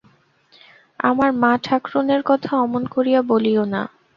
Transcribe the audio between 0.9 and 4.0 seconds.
আমার মা-ঠাকরুনের কথা অমন করিয়া বলিয়ো না।